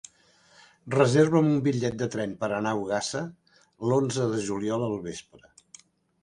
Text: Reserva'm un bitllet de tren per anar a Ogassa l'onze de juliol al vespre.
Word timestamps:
Reserva'm 0.93 1.49
un 1.49 1.59
bitllet 1.67 1.99
de 1.99 2.07
tren 2.15 2.33
per 2.39 2.49
anar 2.55 2.71
a 2.71 2.79
Ogassa 2.87 3.23
l'onze 3.91 4.27
de 4.33 4.41
juliol 4.49 4.89
al 4.89 4.99
vespre. 5.07 5.47